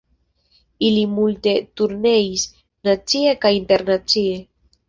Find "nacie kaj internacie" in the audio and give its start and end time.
2.89-4.35